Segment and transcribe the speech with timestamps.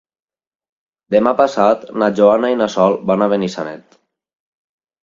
[1.17, 3.97] Demà passat na Joana i na Sol van a Benissanet.